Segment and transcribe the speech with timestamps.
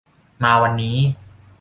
[0.43, 0.97] มาวันนี้